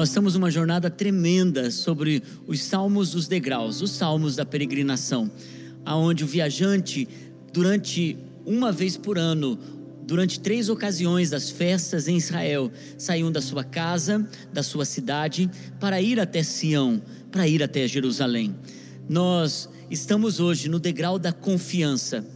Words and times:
Nós 0.00 0.08
estamos 0.08 0.32
numa 0.32 0.50
jornada 0.50 0.88
tremenda 0.88 1.70
sobre 1.70 2.22
os 2.46 2.62
salmos 2.62 3.10
dos 3.10 3.28
degraus, 3.28 3.82
os 3.82 3.90
salmos 3.90 4.34
da 4.34 4.46
peregrinação, 4.46 5.30
aonde 5.84 6.24
o 6.24 6.26
viajante 6.26 7.06
durante 7.52 8.16
uma 8.46 8.72
vez 8.72 8.96
por 8.96 9.18
ano, 9.18 9.58
durante 10.02 10.40
três 10.40 10.70
ocasiões 10.70 11.28
das 11.28 11.50
festas 11.50 12.08
em 12.08 12.16
Israel, 12.16 12.72
saíam 12.96 13.30
da 13.30 13.42
sua 13.42 13.62
casa, 13.62 14.26
da 14.50 14.62
sua 14.62 14.86
cidade, 14.86 15.50
para 15.78 16.00
ir 16.00 16.18
até 16.18 16.42
Sião, 16.42 17.02
para 17.30 17.46
ir 17.46 17.62
até 17.62 17.86
Jerusalém. 17.86 18.56
Nós 19.06 19.68
estamos 19.90 20.40
hoje 20.40 20.70
no 20.70 20.80
degrau 20.80 21.18
da 21.18 21.30
confiança, 21.30 22.26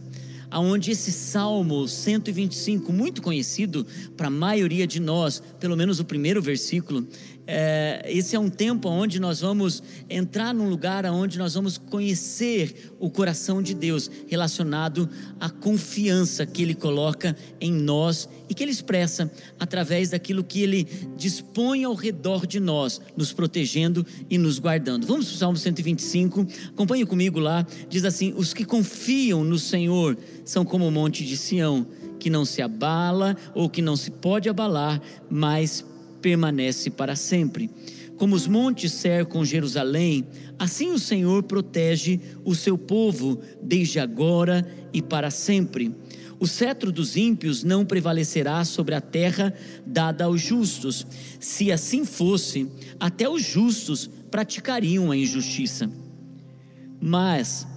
aonde 0.51 0.91
esse 0.91 1.11
Salmo 1.11 1.87
125, 1.87 2.93
muito 2.93 3.21
conhecido 3.21 3.85
para 4.15 4.27
a 4.27 4.29
maioria 4.29 4.85
de 4.87 4.99
nós, 4.99 5.41
pelo 5.59 5.75
menos 5.75 5.99
o 5.99 6.05
primeiro 6.05 6.41
versículo, 6.41 7.05
é, 7.47 8.03
esse 8.07 8.35
é 8.35 8.39
um 8.39 8.49
tempo 8.49 8.89
onde 8.89 9.19
nós 9.19 9.41
vamos 9.41 9.83
entrar 10.09 10.53
num 10.53 10.67
lugar 10.67 11.05
onde 11.05 11.37
nós 11.37 11.53
vamos 11.53 11.77
conhecer 11.77 12.93
o 12.99 13.09
coração 13.09 13.61
de 13.61 13.75
Deus 13.75 14.09
relacionado 14.27 15.07
à 15.39 15.49
confiança 15.49 16.45
que 16.45 16.63
Ele 16.63 16.73
coloca 16.73 17.35
em 17.61 17.71
nós 17.71 18.27
e 18.49 18.53
que 18.53 18.63
Ele 18.63 18.71
expressa 18.71 19.31
através 19.59 20.09
daquilo 20.09 20.43
que 20.43 20.61
Ele 20.61 20.87
dispõe 21.15 21.83
ao 21.83 21.93
redor 21.93 22.47
de 22.47 22.59
nós, 22.59 22.99
nos 23.15 23.31
protegendo 23.31 24.05
e 24.29 24.37
nos 24.37 24.57
guardando. 24.57 25.05
Vamos 25.05 25.27
para 25.27 25.35
o 25.35 25.37
Salmo 25.37 25.57
125, 25.57 26.47
acompanhe 26.69 27.05
comigo 27.05 27.39
lá. 27.39 27.65
Diz 27.87 28.05
assim: 28.05 28.33
Os 28.35 28.53
que 28.53 28.65
confiam 28.65 29.43
no 29.43 29.59
Senhor 29.59 30.17
são 30.43 30.65
como 30.65 30.87
o 30.87 30.91
monte 30.91 31.23
de 31.23 31.37
Sião, 31.37 31.85
que 32.19 32.29
não 32.29 32.43
se 32.43 32.61
abala 32.61 33.37
ou 33.53 33.69
que 33.69 33.81
não 33.81 33.95
se 33.95 34.09
pode 34.09 34.49
abalar, 34.49 34.99
mas 35.29 35.85
permanece 36.25 36.89
para 36.89 37.15
sempre. 37.15 37.69
Como 38.17 38.35
os 38.35 38.47
montes 38.47 38.91
cercam 38.93 39.45
Jerusalém, 39.45 40.25
assim 40.57 40.89
o 40.89 40.97
Senhor 40.97 41.43
protege 41.43 42.19
o 42.43 42.55
seu 42.55 42.79
povo 42.79 43.39
desde 43.61 43.99
agora 43.99 44.67
e 44.91 45.03
para 45.03 45.29
sempre. 45.29 45.93
O 46.39 46.47
cetro 46.47 46.91
dos 46.91 47.15
ímpios 47.15 47.63
não 47.63 47.85
prevalecerá 47.85 48.65
sobre 48.65 48.95
a 48.95 49.01
terra 49.01 49.53
dada 49.85 50.23
aos 50.23 50.41
justos. 50.41 51.05
Se 51.39 51.71
assim 51.71 52.03
fosse, 52.03 52.71
até 52.99 53.29
os 53.29 53.43
justos 53.43 54.09
praticariam 54.31 55.11
a 55.11 55.17
injustiça. 55.17 55.87
Mas 56.99 57.67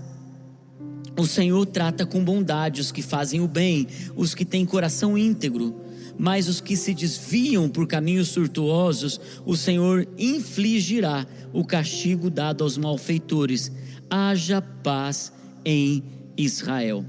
o 1.19 1.27
Senhor 1.27 1.67
trata 1.67 2.07
com 2.07 2.25
bondade 2.25 2.81
os 2.81 2.91
que 2.91 3.03
fazem 3.03 3.43
o 3.43 3.47
bem, 3.47 3.87
os 4.17 4.35
que 4.35 4.47
têm 4.47 4.65
coração 4.65 5.19
íntegro 5.19 5.88
mas 6.19 6.49
os 6.49 6.61
que 6.61 6.77
se 6.77 6.93
desviam 6.93 7.69
por 7.69 7.87
caminhos 7.87 8.33
tortuosos, 8.33 9.21
o 9.47 9.57
Senhor 9.57 10.07
infligirá 10.19 11.25
o 11.53 11.65
castigo 11.65 12.29
dado 12.29 12.65
aos 12.65 12.77
malfeitores. 12.77 13.71
Haja 14.11 14.61
paz 14.61 15.33
em 15.65 16.03
Israel. 16.37 17.05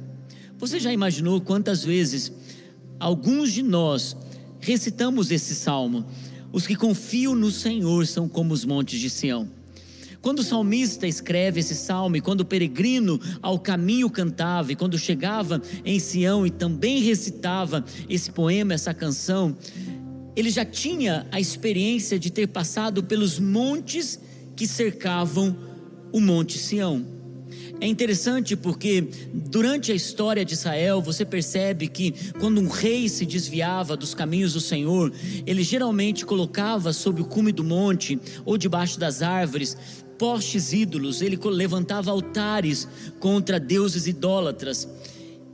Você 0.57 0.79
já 0.79 0.93
imaginou 0.93 1.41
quantas 1.41 1.83
vezes 1.83 2.31
alguns 2.99 3.51
de 3.51 3.63
nós 3.63 4.15
recitamos 4.59 5.31
esse 5.31 5.55
salmo? 5.55 6.05
Os 6.51 6.67
que 6.67 6.75
confiam 6.75 7.33
no 7.33 7.49
Senhor 7.49 8.05
são 8.05 8.27
como 8.27 8.53
os 8.53 8.65
montes 8.65 8.99
de 8.99 9.09
Sião. 9.09 9.58
Quando 10.21 10.39
o 10.39 10.43
salmista 10.43 11.07
escreve 11.07 11.61
esse 11.61 11.75
salmo, 11.75 12.17
e 12.17 12.21
quando 12.21 12.41
o 12.41 12.45
peregrino 12.45 13.19
ao 13.41 13.57
caminho 13.57 14.09
cantava, 14.09 14.71
e 14.71 14.75
quando 14.75 14.97
chegava 14.97 15.61
em 15.85 15.97
Sião 15.97 16.45
e 16.45 16.49
também 16.49 17.01
recitava 17.01 17.85
esse 18.09 18.31
poema, 18.31 18.73
essa 18.73 18.93
canção, 18.93 19.55
ele 20.35 20.49
já 20.49 20.65
tinha 20.65 21.25
a 21.31 21.39
experiência 21.39 22.19
de 22.19 22.29
ter 22.29 22.47
passado 22.47 23.01
pelos 23.03 23.39
montes 23.39 24.19
que 24.57 24.67
cercavam 24.67 25.55
o 26.11 26.19
Monte 26.19 26.57
Sião. 26.57 27.05
É 27.81 27.87
interessante 27.87 28.57
porque 28.57 29.07
durante 29.33 29.89
a 29.91 29.95
história 29.95 30.43
de 30.43 30.53
Israel 30.53 31.01
você 31.01 31.23
percebe 31.23 31.87
que 31.87 32.13
quando 32.39 32.59
um 32.59 32.67
rei 32.67 33.07
se 33.07 33.25
desviava 33.25 33.95
dos 33.95 34.13
caminhos 34.13 34.51
do 34.51 34.59
Senhor, 34.59 35.13
ele 35.45 35.63
geralmente 35.63 36.25
colocava 36.25 36.91
sobre 36.91 37.21
o 37.21 37.25
cume 37.25 37.53
do 37.53 37.63
monte 37.63 38.19
ou 38.43 38.57
debaixo 38.57 38.99
das 38.99 39.21
árvores 39.21 39.77
postes 40.19 40.73
ídolos, 40.73 41.21
ele 41.21 41.39
levantava 41.45 42.11
altares 42.11 42.87
contra 43.19 43.57
deuses 43.59 44.05
idólatras. 44.05 44.87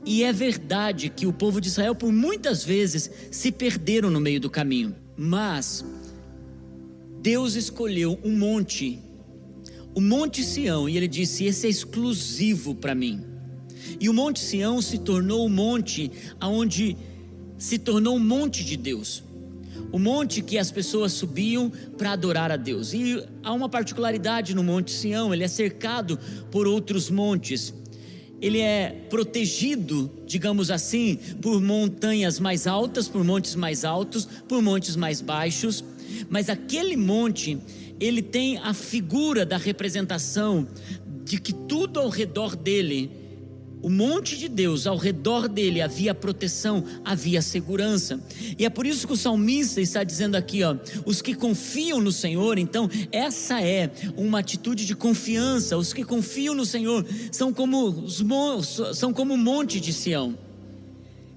E 0.04 0.24
é 0.24 0.32
verdade 0.32 1.08
que 1.08 1.26
o 1.26 1.32
povo 1.32 1.60
de 1.60 1.68
Israel, 1.68 1.94
por 1.94 2.12
muitas 2.12 2.64
vezes, 2.64 3.10
se 3.30 3.52
perderam 3.52 4.10
no 4.10 4.20
meio 4.20 4.40
do 4.40 4.50
caminho. 4.50 4.94
Mas 5.16 5.84
Deus 7.22 7.54
escolheu 7.54 8.18
um 8.24 8.36
monte, 8.36 8.98
o 9.94 10.00
Monte 10.00 10.42
Sião, 10.42 10.88
e 10.88 10.96
ele 10.96 11.08
disse: 11.08 11.44
Esse 11.44 11.66
é 11.66 11.70
exclusivo 11.70 12.74
para 12.74 12.94
mim. 12.94 13.24
E 14.00 14.08
o 14.08 14.12
Monte 14.12 14.40
Sião 14.40 14.82
se 14.82 14.98
tornou 14.98 15.46
o 15.46 15.48
monte 15.48 16.10
aonde 16.38 16.96
se 17.56 17.78
tornou 17.78 18.16
um 18.16 18.20
monte 18.20 18.64
de 18.64 18.76
Deus 18.76 19.22
o 19.92 19.98
monte 19.98 20.42
que 20.42 20.58
as 20.58 20.70
pessoas 20.70 21.12
subiam 21.12 21.70
para 21.96 22.12
adorar 22.12 22.50
a 22.50 22.56
Deus. 22.56 22.92
E 22.92 23.24
há 23.42 23.52
uma 23.52 23.68
particularidade 23.68 24.54
no 24.54 24.62
Monte 24.62 24.90
Sião, 24.90 25.32
ele 25.32 25.44
é 25.44 25.48
cercado 25.48 26.18
por 26.50 26.66
outros 26.66 27.10
montes. 27.10 27.72
Ele 28.40 28.60
é 28.60 29.06
protegido, 29.08 30.10
digamos 30.26 30.70
assim, 30.70 31.18
por 31.40 31.60
montanhas 31.60 32.38
mais 32.38 32.66
altas, 32.66 33.08
por 33.08 33.24
montes 33.24 33.54
mais 33.54 33.84
altos, 33.84 34.26
por 34.46 34.60
montes 34.60 34.94
mais 34.94 35.22
baixos, 35.22 35.82
mas 36.28 36.50
aquele 36.50 36.96
monte, 36.96 37.58
ele 37.98 38.20
tem 38.20 38.58
a 38.58 38.74
figura 38.74 39.46
da 39.46 39.56
representação 39.56 40.68
de 41.24 41.40
que 41.40 41.52
tudo 41.52 41.98
ao 41.98 42.08
redor 42.08 42.54
dele 42.54 43.25
o 43.86 43.88
monte 43.88 44.36
de 44.36 44.48
Deus, 44.48 44.84
ao 44.84 44.96
redor 44.96 45.46
dele 45.46 45.80
havia 45.80 46.12
proteção, 46.12 46.82
havia 47.04 47.40
segurança. 47.40 48.18
E 48.58 48.66
é 48.66 48.68
por 48.68 48.84
isso 48.84 49.06
que 49.06 49.12
o 49.12 49.16
salmista 49.16 49.80
está 49.80 50.02
dizendo 50.02 50.34
aqui, 50.34 50.64
ó, 50.64 50.74
os 51.04 51.22
que 51.22 51.36
confiam 51.36 52.00
no 52.00 52.10
Senhor, 52.10 52.58
então 52.58 52.90
essa 53.12 53.62
é 53.62 53.92
uma 54.16 54.40
atitude 54.40 54.84
de 54.84 54.96
confiança. 54.96 55.78
Os 55.78 55.92
que 55.92 56.02
confiam 56.02 56.52
no 56.52 56.66
Senhor 56.66 57.06
são 57.30 57.52
como 57.52 57.86
os 57.86 58.24
são 58.94 59.12
como 59.12 59.34
o 59.34 59.38
monte 59.38 59.78
de 59.78 59.92
Sião, 59.92 60.36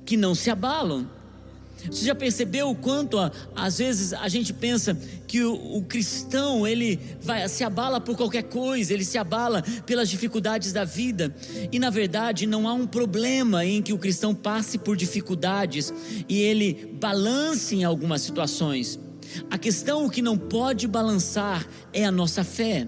que 0.04 0.18
não 0.18 0.34
se 0.34 0.50
abalam 0.50 1.08
você 1.90 2.06
já 2.06 2.16
percebeu 2.16 2.70
o 2.70 2.76
quanto 2.76 3.18
às 3.56 3.78
vezes 3.78 4.14
a 4.14 4.28
gente 4.28 4.54
pensa 4.54 4.98
que 5.28 5.44
o, 5.44 5.78
o, 5.78 5.84
cristão 5.84 6.68
ele 6.68 7.00
vai 7.22 7.48
se 7.48 7.64
abala 7.64 8.02
por 8.02 8.18
qualquer 8.18 8.44
coisa, 8.44 8.94
ele 8.94 9.06
se 9.06 9.18
abala 9.18 9.64
pelas 9.86 10.10
dificuldades 10.10 10.74
da 10.74 10.84
vida 10.84 11.34
e 11.72 11.80
na 11.80 11.90
verdade 11.90 12.46
não 12.46 12.68
há 12.68 12.74
um 12.74 12.88
problema 12.88 13.66
em 13.66 13.82
que 13.82 13.94
o 13.94 13.98
cristão 13.98 14.34
passe 14.34 14.78
por 14.78 14.98
dificuldades 14.98 15.94
e 16.28 16.42
ele 16.42 16.98
balance 17.00 17.76
em 17.76 17.84
algumas 17.84 18.22
situações. 18.22 19.00
A 19.50 19.58
questão 19.58 20.10
que 20.10 20.22
não 20.22 20.38
pode 20.38 20.88
balançar 20.88 21.68
é 21.94 22.04
a 22.04 22.12
nossa 22.12 22.44
fé 22.44 22.88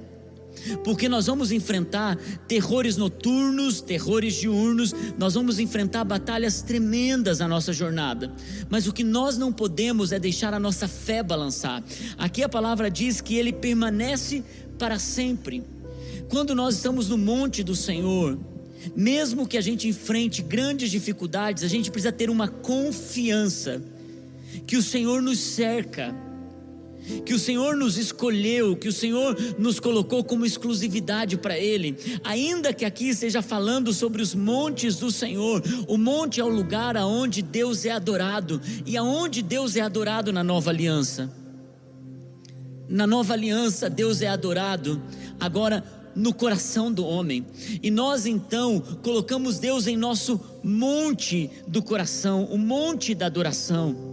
porque 0.83 1.09
nós 1.09 1.27
vamos 1.27 1.51
enfrentar 1.51 2.17
terrores 2.47 2.97
noturnos, 2.97 3.81
terrores 3.81 4.35
diurnos, 4.35 4.93
nós 5.17 5.33
vamos 5.33 5.59
enfrentar 5.59 6.03
batalhas 6.03 6.61
tremendas 6.61 7.39
na 7.39 7.47
nossa 7.47 7.73
jornada, 7.73 8.31
mas 8.69 8.87
o 8.87 8.93
que 8.93 9.03
nós 9.03 9.37
não 9.37 9.51
podemos 9.51 10.11
é 10.11 10.19
deixar 10.19 10.53
a 10.53 10.59
nossa 10.59 10.87
fé 10.87 11.23
balançar. 11.23 11.83
Aqui 12.17 12.43
a 12.43 12.49
palavra 12.49 12.89
diz 12.89 13.21
que 13.21 13.35
ele 13.35 13.53
permanece 13.53 14.43
para 14.77 14.97
sempre. 14.99 15.63
Quando 16.29 16.55
nós 16.55 16.75
estamos 16.75 17.09
no 17.09 17.17
monte 17.17 17.63
do 17.63 17.75
Senhor, 17.75 18.37
mesmo 18.95 19.47
que 19.47 19.57
a 19.57 19.61
gente 19.61 19.87
enfrente 19.87 20.41
grandes 20.41 20.89
dificuldades, 20.89 21.63
a 21.63 21.67
gente 21.67 21.91
precisa 21.91 22.11
ter 22.11 22.29
uma 22.29 22.47
confiança 22.47 23.81
que 24.65 24.77
o 24.77 24.81
Senhor 24.81 25.21
nos 25.21 25.39
cerca 25.39 26.15
que 27.25 27.33
o 27.33 27.39
Senhor 27.39 27.75
nos 27.75 27.97
escolheu, 27.97 28.75
que 28.75 28.87
o 28.87 28.93
Senhor 28.93 29.35
nos 29.57 29.79
colocou 29.79 30.23
como 30.23 30.45
exclusividade 30.45 31.37
para 31.37 31.57
Ele, 31.57 31.97
ainda 32.23 32.73
que 32.73 32.85
aqui 32.85 33.09
esteja 33.09 33.41
falando 33.41 33.93
sobre 33.93 34.21
os 34.21 34.33
montes 34.33 34.97
do 34.97 35.11
Senhor, 35.11 35.63
o 35.87 35.97
monte 35.97 36.39
é 36.39 36.43
o 36.43 36.49
lugar 36.49 36.95
aonde 36.95 37.41
Deus 37.41 37.85
é 37.85 37.91
adorado, 37.91 38.61
e 38.85 38.95
aonde 38.97 39.41
Deus 39.41 39.75
é 39.75 39.81
adorado 39.81 40.31
na 40.31 40.43
nova 40.43 40.69
aliança. 40.69 41.31
Na 42.87 43.07
nova 43.07 43.33
aliança, 43.33 43.89
Deus 43.89 44.21
é 44.21 44.27
adorado, 44.27 45.01
agora 45.39 45.83
no 46.13 46.33
coração 46.33 46.91
do 46.91 47.05
homem, 47.05 47.45
e 47.81 47.89
nós 47.89 48.25
então 48.25 48.81
colocamos 49.01 49.59
Deus 49.59 49.87
em 49.87 49.95
nosso 49.95 50.39
monte 50.61 51.49
do 51.67 51.81
coração, 51.81 52.45
o 52.45 52.57
monte 52.57 53.15
da 53.15 53.27
adoração. 53.27 54.10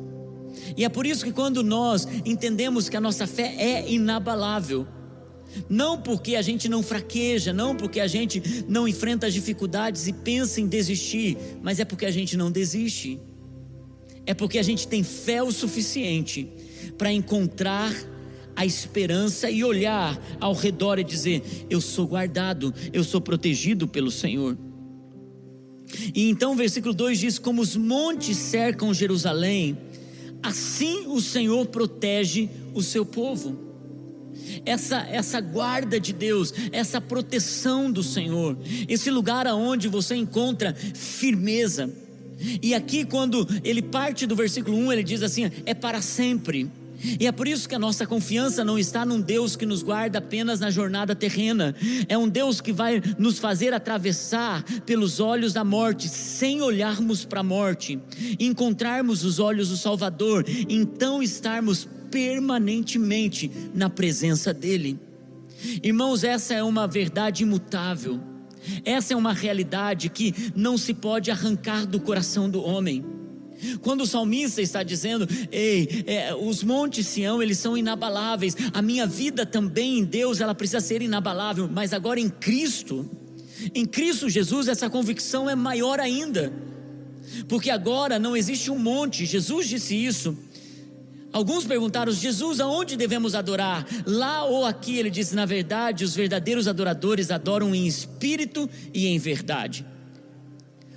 E 0.76 0.84
é 0.84 0.88
por 0.88 1.06
isso 1.06 1.24
que 1.24 1.32
quando 1.32 1.62
nós 1.62 2.06
entendemos 2.24 2.88
que 2.88 2.96
a 2.96 3.00
nossa 3.00 3.26
fé 3.26 3.54
é 3.58 3.90
inabalável, 3.90 4.86
não 5.68 6.00
porque 6.00 6.36
a 6.36 6.42
gente 6.42 6.68
não 6.68 6.82
fraqueja, 6.82 7.52
não 7.52 7.74
porque 7.74 8.00
a 8.00 8.06
gente 8.06 8.64
não 8.68 8.86
enfrenta 8.86 9.26
as 9.26 9.34
dificuldades 9.34 10.06
e 10.06 10.12
pensa 10.12 10.60
em 10.60 10.66
desistir, 10.66 11.36
mas 11.62 11.80
é 11.80 11.84
porque 11.84 12.06
a 12.06 12.10
gente 12.10 12.36
não 12.36 12.50
desiste. 12.50 13.18
É 14.26 14.34
porque 14.34 14.58
a 14.58 14.62
gente 14.62 14.86
tem 14.86 15.02
fé 15.02 15.42
o 15.42 15.50
suficiente 15.50 16.52
para 16.98 17.10
encontrar 17.10 17.94
a 18.54 18.66
esperança 18.66 19.48
e 19.48 19.64
olhar 19.64 20.20
ao 20.40 20.52
redor 20.52 20.98
e 20.98 21.04
dizer: 21.04 21.42
Eu 21.70 21.80
sou 21.80 22.06
guardado, 22.06 22.74
eu 22.92 23.02
sou 23.04 23.20
protegido 23.20 23.88
pelo 23.88 24.10
Senhor. 24.10 24.58
E 26.14 26.28
então 26.28 26.52
o 26.52 26.56
versículo 26.56 26.92
2 26.92 27.18
diz: 27.18 27.38
Como 27.38 27.62
os 27.62 27.76
montes 27.76 28.36
cercam 28.36 28.92
Jerusalém, 28.92 29.78
assim 30.42 31.06
o 31.06 31.20
Senhor 31.20 31.66
protege 31.66 32.48
o 32.74 32.82
seu 32.82 33.04
povo. 33.04 33.66
Essa, 34.64 35.00
essa 35.10 35.40
guarda 35.40 35.98
de 35.98 36.12
Deus, 36.12 36.54
essa 36.72 37.00
proteção 37.00 37.90
do 37.90 38.02
Senhor, 38.02 38.56
esse 38.88 39.10
lugar 39.10 39.46
aonde 39.46 39.88
você 39.88 40.14
encontra 40.14 40.74
firmeza. 40.74 41.92
E 42.62 42.72
aqui, 42.72 43.04
quando 43.04 43.46
ele 43.64 43.82
parte 43.82 44.26
do 44.26 44.36
versículo 44.36 44.76
1, 44.76 44.92
ele 44.92 45.02
diz 45.02 45.22
assim: 45.22 45.50
é 45.66 45.74
para 45.74 46.00
sempre. 46.00 46.70
E 47.20 47.26
é 47.26 47.32
por 47.32 47.46
isso 47.46 47.68
que 47.68 47.74
a 47.74 47.78
nossa 47.78 48.06
confiança 48.06 48.64
não 48.64 48.78
está 48.78 49.04
num 49.04 49.20
Deus 49.20 49.54
que 49.54 49.64
nos 49.64 49.82
guarda 49.82 50.18
apenas 50.18 50.60
na 50.60 50.70
jornada 50.70 51.14
terrena, 51.14 51.74
é 52.08 52.18
um 52.18 52.28
Deus 52.28 52.60
que 52.60 52.72
vai 52.72 53.00
nos 53.18 53.38
fazer 53.38 53.72
atravessar 53.72 54.64
pelos 54.84 55.20
olhos 55.20 55.52
da 55.52 55.62
morte, 55.62 56.08
sem 56.08 56.60
olharmos 56.60 57.24
para 57.24 57.40
a 57.40 57.44
morte, 57.44 57.98
encontrarmos 58.38 59.24
os 59.24 59.38
olhos 59.38 59.68
do 59.68 59.76
Salvador, 59.76 60.44
então 60.68 61.22
estarmos 61.22 61.88
permanentemente 62.10 63.50
na 63.74 63.88
presença 63.88 64.52
dEle. 64.52 64.98
Irmãos, 65.82 66.24
essa 66.24 66.54
é 66.54 66.62
uma 66.62 66.86
verdade 66.86 67.42
imutável, 67.42 68.20
essa 68.84 69.14
é 69.14 69.16
uma 69.16 69.32
realidade 69.32 70.08
que 70.08 70.34
não 70.54 70.76
se 70.76 70.94
pode 70.94 71.30
arrancar 71.30 71.86
do 71.86 72.00
coração 72.00 72.50
do 72.50 72.62
homem. 72.62 73.17
Quando 73.82 74.02
o 74.02 74.06
salmista 74.06 74.62
está 74.62 74.82
dizendo, 74.82 75.26
ei, 75.50 76.04
é, 76.06 76.34
os 76.34 76.62
montes 76.62 77.06
Sião, 77.06 77.42
eles 77.42 77.58
são 77.58 77.76
inabaláveis, 77.76 78.56
a 78.72 78.80
minha 78.80 79.06
vida 79.06 79.44
também 79.44 79.98
em 79.98 80.04
Deus, 80.04 80.40
ela 80.40 80.54
precisa 80.54 80.80
ser 80.80 81.02
inabalável, 81.02 81.68
mas 81.68 81.92
agora 81.92 82.20
em 82.20 82.28
Cristo, 82.28 83.08
em 83.74 83.84
Cristo 83.84 84.28
Jesus, 84.28 84.68
essa 84.68 84.88
convicção 84.88 85.48
é 85.48 85.54
maior 85.54 85.98
ainda, 86.00 86.52
porque 87.48 87.70
agora 87.70 88.18
não 88.18 88.36
existe 88.36 88.70
um 88.70 88.78
monte, 88.78 89.26
Jesus 89.26 89.68
disse 89.68 89.94
isso. 89.94 90.36
Alguns 91.30 91.66
perguntaram, 91.66 92.10
Jesus, 92.10 92.58
aonde 92.58 92.96
devemos 92.96 93.34
adorar? 93.34 93.86
Lá 94.06 94.44
ou 94.44 94.64
aqui? 94.64 94.96
Ele 94.96 95.10
disse, 95.10 95.34
na 95.34 95.44
verdade, 95.44 96.02
os 96.02 96.14
verdadeiros 96.14 96.66
adoradores 96.66 97.30
adoram 97.30 97.74
em 97.74 97.86
espírito 97.86 98.68
e 98.94 99.06
em 99.08 99.18
verdade. 99.18 99.84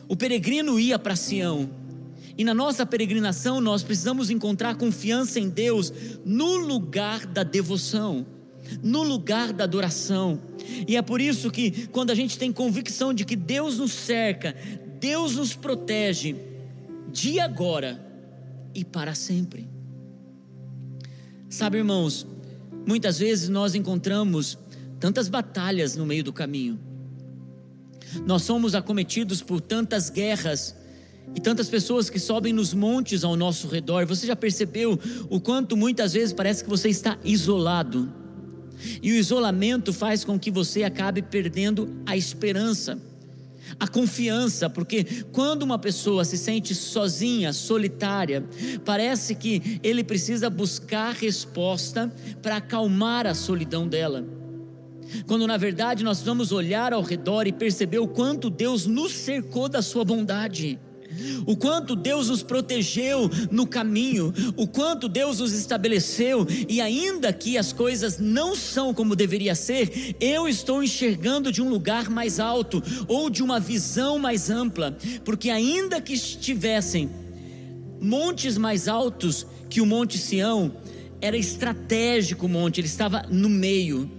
O 0.07 0.15
peregrino 0.15 0.79
ia 0.79 0.97
para 0.97 1.15
Sião, 1.15 1.69
e 2.37 2.43
na 2.43 2.53
nossa 2.53 2.85
peregrinação 2.85 3.59
nós 3.59 3.83
precisamos 3.83 4.29
encontrar 4.29 4.75
confiança 4.75 5.39
em 5.39 5.49
Deus 5.49 5.91
no 6.25 6.55
lugar 6.55 7.25
da 7.25 7.43
devoção, 7.43 8.25
no 8.81 9.03
lugar 9.03 9.51
da 9.51 9.63
adoração. 9.63 10.39
E 10.87 10.95
é 10.95 11.01
por 11.01 11.19
isso 11.19 11.51
que 11.51 11.87
quando 11.87 12.11
a 12.11 12.15
gente 12.15 12.37
tem 12.37 12.51
convicção 12.51 13.13
de 13.13 13.25
que 13.25 13.35
Deus 13.35 13.77
nos 13.77 13.91
cerca, 13.91 14.55
Deus 14.99 15.35
nos 15.35 15.55
protege 15.55 16.35
de 17.11 17.39
agora 17.39 18.03
e 18.73 18.85
para 18.85 19.13
sempre. 19.13 19.67
Sabe, 21.49 21.79
irmãos, 21.79 22.25
muitas 22.87 23.19
vezes 23.19 23.49
nós 23.49 23.75
encontramos 23.75 24.57
tantas 24.99 25.27
batalhas 25.27 25.95
no 25.95 26.05
meio 26.05 26.23
do 26.23 26.31
caminho. 26.31 26.79
Nós 28.25 28.43
somos 28.43 28.75
acometidos 28.75 29.41
por 29.41 29.59
tantas 29.59 30.09
guerras 30.09 30.75
e 31.35 31.39
tantas 31.39 31.69
pessoas 31.69 32.09
que 32.09 32.19
sobem 32.19 32.51
nos 32.51 32.73
montes 32.73 33.23
ao 33.23 33.35
nosso 33.35 33.67
redor. 33.67 34.05
Você 34.05 34.27
já 34.27 34.35
percebeu 34.35 34.99
o 35.29 35.39
quanto 35.39 35.77
muitas 35.77 36.13
vezes 36.13 36.33
parece 36.33 36.63
que 36.63 36.69
você 36.69 36.89
está 36.89 37.17
isolado? 37.23 38.11
E 39.01 39.11
o 39.11 39.15
isolamento 39.15 39.93
faz 39.93 40.23
com 40.23 40.39
que 40.39 40.51
você 40.51 40.83
acabe 40.83 41.21
perdendo 41.21 41.89
a 42.05 42.17
esperança, 42.17 42.97
a 43.79 43.87
confiança, 43.87 44.69
porque 44.69 45.03
quando 45.31 45.63
uma 45.63 45.77
pessoa 45.77 46.25
se 46.25 46.37
sente 46.37 46.73
sozinha, 46.73 47.53
solitária, 47.53 48.43
parece 48.83 49.35
que 49.35 49.79
ele 49.83 50.03
precisa 50.03 50.49
buscar 50.49 51.13
resposta 51.13 52.11
para 52.41 52.57
acalmar 52.57 53.27
a 53.27 53.35
solidão 53.35 53.87
dela. 53.87 54.25
Quando 55.27 55.45
na 55.45 55.57
verdade 55.57 56.03
nós 56.03 56.21
vamos 56.21 56.51
olhar 56.51 56.91
ao 56.91 57.01
redor 57.01 57.45
e 57.45 57.51
perceber 57.51 57.99
o 57.99 58.07
quanto 58.07 58.49
Deus 58.49 58.85
nos 58.85 59.11
cercou 59.11 59.69
da 59.69 59.81
sua 59.81 60.03
bondade 60.03 60.79
o 61.45 61.55
quanto 61.55 61.95
Deus 61.95 62.29
nos 62.29 62.43
protegeu 62.43 63.29
no 63.49 63.65
caminho, 63.67 64.33
o 64.55 64.67
quanto 64.67 65.07
Deus 65.07 65.39
nos 65.39 65.53
estabeleceu, 65.53 66.45
e 66.67 66.81
ainda 66.81 67.31
que 67.33 67.57
as 67.57 67.73
coisas 67.73 68.19
não 68.19 68.55
são 68.55 68.93
como 68.93 69.15
deveria 69.15 69.55
ser, 69.55 70.15
eu 70.19 70.47
estou 70.47 70.83
enxergando 70.83 71.51
de 71.51 71.61
um 71.61 71.69
lugar 71.69 72.09
mais 72.09 72.39
alto 72.39 72.81
ou 73.07 73.29
de 73.29 73.43
uma 73.43 73.59
visão 73.59 74.17
mais 74.19 74.49
ampla, 74.49 74.97
porque 75.23 75.49
ainda 75.49 76.01
que 76.01 76.13
estivessem 76.13 77.09
montes 78.01 78.57
mais 78.57 78.87
altos 78.87 79.45
que 79.69 79.79
o 79.79 79.85
Monte 79.85 80.17
Sião, 80.17 80.71
era 81.21 81.37
estratégico 81.37 82.47
o 82.47 82.49
monte, 82.49 82.81
ele 82.81 82.87
estava 82.87 83.23
no 83.29 83.47
meio. 83.47 84.09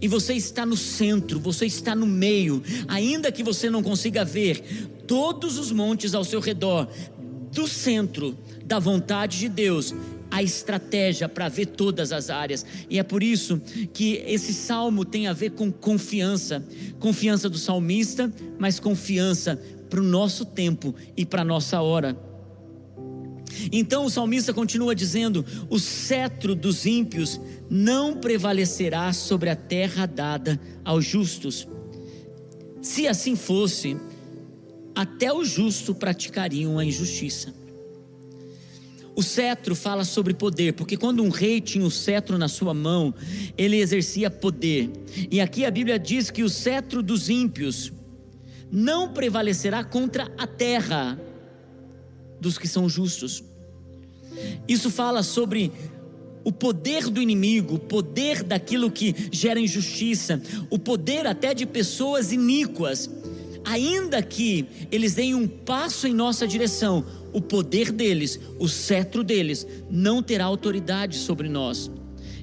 E 0.00 0.08
você 0.08 0.32
está 0.32 0.64
no 0.64 0.76
centro, 0.76 1.38
você 1.38 1.66
está 1.66 1.94
no 1.94 2.06
meio, 2.06 2.62
ainda 2.88 3.30
que 3.30 3.42
você 3.42 3.68
não 3.68 3.82
consiga 3.82 4.24
ver 4.24 4.64
todos 5.06 5.58
os 5.58 5.70
montes 5.70 6.14
ao 6.14 6.24
seu 6.24 6.40
redor, 6.40 6.88
do 7.52 7.68
centro 7.68 8.36
da 8.64 8.78
vontade 8.78 9.38
de 9.38 9.48
Deus, 9.48 9.94
a 10.30 10.42
estratégia 10.42 11.28
para 11.28 11.48
ver 11.48 11.66
todas 11.66 12.10
as 12.10 12.28
áreas. 12.28 12.66
E 12.90 12.98
é 12.98 13.02
por 13.04 13.22
isso 13.22 13.60
que 13.92 14.22
esse 14.26 14.52
salmo 14.52 15.04
tem 15.04 15.28
a 15.28 15.32
ver 15.32 15.50
com 15.50 15.70
confiança 15.70 16.64
confiança 16.98 17.48
do 17.48 17.58
salmista, 17.58 18.32
mas 18.58 18.80
confiança 18.80 19.60
para 19.88 20.00
o 20.00 20.04
nosso 20.04 20.44
tempo 20.44 20.94
e 21.16 21.24
para 21.24 21.42
a 21.42 21.44
nossa 21.44 21.80
hora. 21.80 22.18
Então 23.70 24.06
o 24.06 24.10
salmista 24.10 24.52
continua 24.52 24.94
dizendo: 24.94 25.44
O 25.70 25.78
cetro 25.78 26.54
dos 26.54 26.84
ímpios 26.86 27.40
não 27.70 28.16
prevalecerá 28.16 29.12
sobre 29.12 29.50
a 29.50 29.56
terra 29.56 30.06
dada 30.06 30.60
aos 30.84 31.04
justos. 31.04 31.68
Se 32.82 33.06
assim 33.06 33.36
fosse, 33.36 33.96
até 34.94 35.32
o 35.32 35.44
justo 35.44 35.94
praticariam 35.94 36.78
a 36.78 36.84
injustiça. 36.84 37.54
O 39.16 39.22
cetro 39.22 39.76
fala 39.76 40.04
sobre 40.04 40.34
poder, 40.34 40.72
porque 40.72 40.96
quando 40.96 41.22
um 41.22 41.28
rei 41.28 41.60
tinha 41.60 41.86
o 41.86 41.90
cetro 41.90 42.36
na 42.36 42.48
sua 42.48 42.74
mão, 42.74 43.14
ele 43.56 43.76
exercia 43.76 44.28
poder. 44.28 44.90
E 45.30 45.40
aqui 45.40 45.64
a 45.64 45.70
Bíblia 45.70 45.98
diz 45.98 46.30
que 46.30 46.42
o 46.42 46.48
cetro 46.48 47.00
dos 47.02 47.28
ímpios 47.28 47.92
não 48.72 49.12
prevalecerá 49.12 49.84
contra 49.84 50.32
a 50.36 50.46
terra 50.48 51.18
dos 52.40 52.58
que 52.58 52.66
são 52.66 52.88
justos. 52.88 53.44
Isso 54.66 54.90
fala 54.90 55.22
sobre 55.22 55.70
o 56.42 56.50
poder 56.50 57.08
do 57.08 57.22
inimigo, 57.22 57.76
o 57.76 57.78
poder 57.78 58.42
daquilo 58.42 58.90
que 58.90 59.14
gera 59.30 59.60
injustiça, 59.60 60.42
o 60.68 60.78
poder 60.78 61.26
até 61.26 61.54
de 61.54 61.64
pessoas 61.64 62.32
iníquas 62.32 63.08
ainda 63.64 64.22
que 64.22 64.66
eles 64.90 65.14
deem 65.14 65.34
um 65.34 65.48
passo 65.48 66.06
em 66.06 66.14
nossa 66.14 66.46
direção, 66.46 67.04
o 67.32 67.40
poder 67.40 67.90
deles, 67.90 68.38
o 68.58 68.68
cetro 68.68 69.24
deles, 69.24 69.66
não 69.90 70.22
terá 70.22 70.44
autoridade 70.44 71.16
sobre 71.18 71.48
nós. 71.48 71.90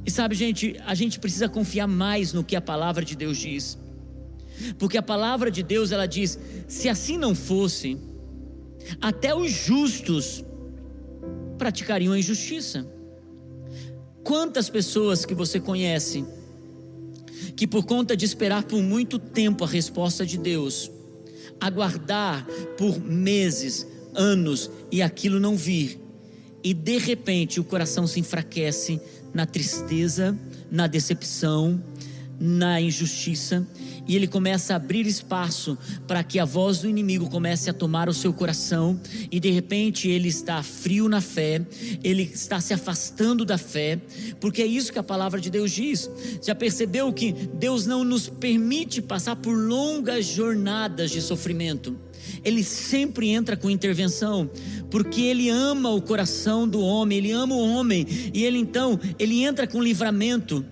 E 0.06 0.10
sabe, 0.10 0.36
gente, 0.36 0.76
a 0.86 0.96
gente 0.96 1.20
precisa 1.20 1.48
confiar 1.48 1.88
mais 1.88 2.34
no 2.34 2.44
que 2.44 2.56
a 2.56 2.62
palavra 2.62 3.06
de 3.06 3.16
Deus 3.16 3.38
diz. 3.38 3.78
Porque 4.78 4.98
a 4.98 5.04
palavra 5.04 5.52
de 5.52 5.64
Deus, 5.64 5.92
ela 5.92 6.08
diz: 6.08 6.40
se 6.68 6.90
assim 6.90 7.18
não 7.18 7.36
fosse, 7.36 7.98
até 9.00 9.34
os 9.36 9.52
justos 9.52 10.44
praticariam 11.58 12.14
a 12.14 12.20
injustiça. 12.20 12.88
Quantas 14.24 14.70
pessoas 14.70 15.26
que 15.26 15.34
você 15.34 15.60
conhece 15.60 16.26
que 17.56 17.68
por 17.68 17.86
conta 17.86 18.16
de 18.16 18.26
esperar 18.26 18.64
por 18.64 18.82
muito 18.82 19.20
tempo 19.20 19.64
a 19.64 19.68
resposta 19.68 20.26
de 20.26 20.38
Deus, 20.38 20.92
aguardar 21.62 22.46
por 22.78 23.00
meses, 23.00 23.88
anos 24.16 24.70
e 24.92 25.02
aquilo 25.02 25.40
não 25.40 25.56
vir, 25.56 26.00
e 26.64 26.74
de 26.74 26.98
repente 26.98 27.60
o 27.60 27.64
coração 27.64 28.06
se 28.06 28.20
enfraquece 28.20 29.00
na 29.34 29.46
tristeza, 29.46 30.38
na 30.70 30.88
decepção, 30.88 31.82
na 32.42 32.82
injustiça 32.82 33.66
e 34.08 34.16
ele 34.16 34.28
começa 34.28 34.74
a 34.74 34.78
abrir 34.78 35.06
espaço 35.06 35.78
para 36.08 36.24
que 36.24 36.40
a 36.40 36.46
voz 36.46 36.80
do 36.80 36.90
inimigo 36.90 37.30
comece 37.30 37.70
a 37.70 37.74
tomar 37.74 38.10
o 38.10 38.14
seu 38.14 38.34
coração 38.34 39.00
e 39.32 39.40
de 39.40 39.52
repente 39.52 40.10
ele 40.10 40.28
está 40.28 40.64
frio 40.64 41.08
na 41.08 41.22
fé, 41.22 41.66
ele 42.04 42.24
está 42.24 42.60
se 42.60 42.74
afastando 42.74 43.46
da 43.46 43.60
fé, 43.60 44.02
porque 44.40 44.64
é 44.64 44.66
isso 44.66 44.92
que 44.92 44.98
a 44.98 45.04
palavra 45.04 45.40
de 45.40 45.52
Deus 45.52 45.72
diz. 45.72 46.10
Já 46.42 46.56
percebeu 46.56 47.14
que 47.14 47.32
Deus 47.32 47.86
não 47.86 48.04
nos 48.04 48.28
permite 48.28 49.02
passar 49.02 49.36
por 49.36 49.56
longas 49.56 50.26
jornadas 50.26 51.12
de 51.12 51.22
sofrimento? 51.22 51.96
Ele 52.44 52.64
sempre 52.64 53.30
entra 53.30 53.56
com 53.56 53.70
intervenção, 53.70 54.50
porque 54.90 55.22
ele 55.22 55.50
ama 55.50 55.90
o 55.90 56.02
coração 56.02 56.68
do 56.68 56.82
homem, 56.82 57.18
ele 57.18 57.32
ama 57.32 57.56
o 57.56 57.74
homem, 57.74 58.06
e 58.34 58.44
ele 58.44 58.58
então, 58.58 59.00
ele 59.20 59.44
entra 59.44 59.68
com 59.68 59.82
livramento. 59.82 60.66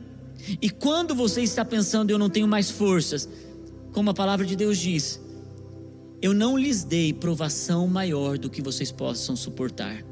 E 0.61 0.69
quando 0.69 1.13
você 1.13 1.41
está 1.41 1.63
pensando, 1.63 2.09
eu 2.09 2.17
não 2.17 2.29
tenho 2.29 2.47
mais 2.47 2.69
forças, 2.69 3.27
como 3.91 4.09
a 4.09 4.13
palavra 4.13 4.45
de 4.45 4.55
Deus 4.55 4.77
diz, 4.77 5.19
eu 6.21 6.33
não 6.33 6.57
lhes 6.57 6.83
dei 6.83 7.13
provação 7.13 7.87
maior 7.87 8.37
do 8.37 8.49
que 8.49 8.61
vocês 8.61 8.91
possam 8.91 9.35
suportar. 9.35 10.03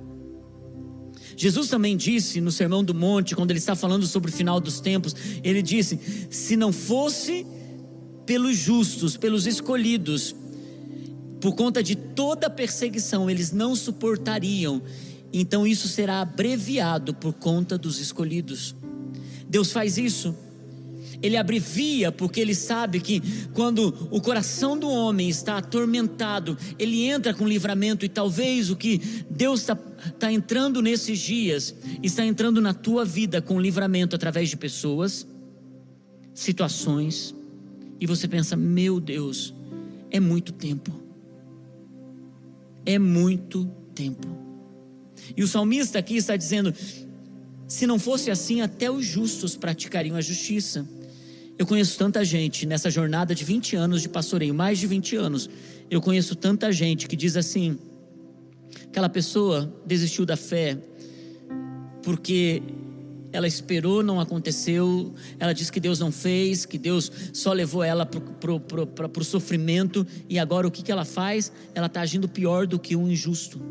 Jesus 1.35 1.67
também 1.67 1.95
disse 1.95 2.41
no 2.41 2.51
Sermão 2.51 2.83
do 2.83 2.93
Monte, 2.93 3.35
quando 3.35 3.51
ele 3.51 3.59
está 3.59 3.75
falando 3.75 4.07
sobre 4.07 4.31
o 4.31 4.33
final 4.33 4.59
dos 4.59 4.79
tempos, 4.79 5.15
ele 5.43 5.61
disse: 5.61 5.99
se 6.29 6.55
não 6.55 6.71
fosse 6.71 7.45
pelos 8.25 8.57
justos, 8.57 9.15
pelos 9.17 9.45
escolhidos, 9.45 10.35
por 11.39 11.53
conta 11.55 11.83
de 11.83 11.95
toda 11.95 12.49
perseguição, 12.49 13.29
eles 13.29 13.51
não 13.51 13.75
suportariam, 13.75 14.81
então 15.31 15.67
isso 15.67 15.87
será 15.87 16.21
abreviado 16.21 17.13
por 17.13 17.33
conta 17.33 17.77
dos 17.77 17.99
escolhidos. 17.99 18.75
Deus 19.49 19.71
faz 19.71 19.97
isso. 19.97 20.35
Ele 21.21 21.35
abrevia 21.35 22.11
porque 22.11 22.39
ele 22.39 22.53
sabe 22.53 22.99
que 22.99 23.21
quando 23.53 24.07
o 24.11 24.21
coração 24.21 24.77
do 24.77 24.87
homem 24.87 25.29
está 25.29 25.57
atormentado, 25.57 26.57
ele 26.77 27.05
entra 27.05 27.33
com 27.33 27.47
livramento 27.47 28.05
e 28.05 28.09
talvez 28.09 28.69
o 28.69 28.75
que 28.75 29.01
Deus 29.29 29.61
está 29.61 29.75
tá 29.75 30.31
entrando 30.31 30.81
nesses 30.81 31.17
dias, 31.17 31.73
está 32.03 32.23
entrando 32.23 32.61
na 32.61 32.73
tua 32.73 33.03
vida 33.03 33.41
com 33.41 33.59
livramento 33.59 34.15
através 34.15 34.49
de 34.49 34.57
pessoas, 34.57 35.25
situações, 36.35 37.33
e 37.99 38.05
você 38.05 38.27
pensa: 38.27 38.55
meu 38.55 38.99
Deus, 38.99 39.53
é 40.11 40.19
muito 40.19 40.53
tempo. 40.53 40.91
É 42.85 42.97
muito 42.99 43.65
tempo. 43.93 44.27
E 45.35 45.43
o 45.43 45.47
salmista 45.47 45.99
aqui 45.99 46.15
está 46.15 46.35
dizendo: 46.35 46.73
se 47.67 47.85
não 47.85 47.99
fosse 47.99 48.31
assim, 48.31 48.61
até 48.61 48.89
os 48.89 49.05
justos 49.05 49.55
praticariam 49.55 50.15
a 50.15 50.21
justiça. 50.21 50.87
Eu 51.57 51.65
conheço 51.65 51.97
tanta 51.97 52.23
gente 52.23 52.65
nessa 52.65 52.89
jornada 52.89 53.35
de 53.35 53.43
20 53.43 53.75
anos 53.75 54.01
de 54.01 54.09
pastoreio, 54.09 54.53
mais 54.53 54.79
de 54.79 54.87
20 54.87 55.15
anos. 55.15 55.49
Eu 55.89 55.99
conheço 55.99 56.35
tanta 56.35 56.71
gente 56.71 57.07
que 57.07 57.15
diz 57.15 57.35
assim: 57.35 57.77
aquela 58.85 59.09
pessoa 59.09 59.73
desistiu 59.85 60.25
da 60.25 60.37
fé 60.37 60.77
porque 62.03 62.63
ela 63.33 63.47
esperou, 63.47 64.01
não 64.01 64.19
aconteceu, 64.19 65.13
ela 65.37 65.51
disse 65.51 65.69
que 65.69 65.79
Deus 65.79 65.99
não 65.99 66.09
fez, 66.09 66.65
que 66.65 66.77
Deus 66.77 67.11
só 67.33 67.51
levou 67.51 67.83
ela 67.83 68.05
para 68.05 69.21
o 69.21 69.23
sofrimento, 69.25 70.07
e 70.29 70.39
agora 70.39 70.65
o 70.65 70.71
que, 70.71 70.81
que 70.81 70.91
ela 70.91 71.03
faz? 71.03 71.51
Ela 71.75 71.87
está 71.87 71.99
agindo 71.99 72.29
pior 72.29 72.65
do 72.65 72.79
que 72.79 72.95
um 72.95 73.09
injusto 73.09 73.61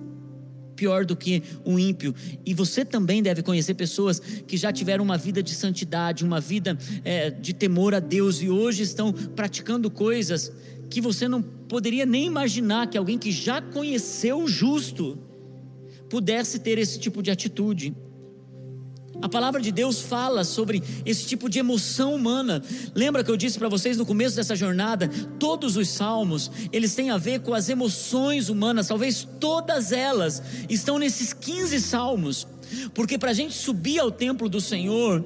pior 0.77 1.05
do 1.05 1.17
que 1.17 1.43
um 1.65 1.79
ímpio. 1.79 2.15
E 2.45 2.55
você 2.55 2.85
também 2.85 3.23
deve 3.23 3.43
conhecer 3.43 3.75
pessoas 3.75 4.21
que 4.21 4.57
já 4.57 4.73
tiveram 4.73 5.03
uma 5.03 5.17
vida 5.17 5.43
de 5.43 5.55
santidade, 5.55 6.25
uma 6.25 6.41
vida 6.41 6.79
é, 7.03 7.31
de 7.31 7.53
temor 7.53 7.95
a 7.95 8.01
Deus 8.01 8.43
e 8.43 8.51
hoje 8.51 8.83
estão 8.83 9.13
praticando 9.13 9.91
coisas 9.91 10.53
que 10.89 11.01
você 11.01 11.27
não 11.27 11.43
poderia 11.43 12.07
nem 12.07 12.27
imaginar 12.27 12.87
que 12.87 12.97
alguém 12.97 13.19
que 13.19 13.33
já 13.33 13.61
conheceu 13.61 14.43
o 14.43 14.49
justo 14.49 15.19
pudesse 16.09 16.61
ter 16.61 16.79
esse 16.79 16.99
tipo 16.99 17.23
de 17.23 17.31
atitude. 17.31 17.95
A 19.23 19.29
palavra 19.29 19.61
de 19.61 19.73
Deus 19.73 20.01
fala 20.03 20.45
sobre 20.45 20.83
esse 21.05 21.27
tipo 21.27 21.49
de 21.49 21.59
emoção 21.59 22.15
humana. 22.15 22.63
Lembra 22.95 23.25
que 23.25 23.31
eu 23.31 23.37
disse 23.37 23.59
para 23.59 23.69
vocês 23.69 23.97
no 23.97 24.05
começo 24.05 24.37
dessa 24.37 24.55
jornada, 24.55 25.09
todos 25.39 25.77
os 25.77 25.89
salmos, 25.89 26.51
eles 26.73 26.95
têm 26.95 27.11
a 27.11 27.17
ver 27.17 27.41
com 27.41 27.55
as 27.55 27.69
emoções 27.69 28.49
humanas, 28.49 28.89
talvez 28.89 29.27
todas 29.41 29.91
elas 29.91 30.43
estão 30.69 30.99
nesses 30.99 31.33
15 31.33 31.81
salmos. 31.81 32.47
Porque 32.95 33.17
para 33.17 33.31
a 33.31 33.35
gente 33.35 33.55
subir 33.55 33.99
ao 33.99 34.11
templo 34.11 34.49
do 34.49 34.61
Senhor, 34.61 35.25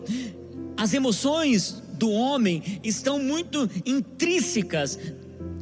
as 0.76 0.94
emoções 0.94 1.82
do 1.94 2.10
homem 2.10 2.80
estão 2.82 3.18
muito 3.18 3.68
intrínsecas 3.84 4.98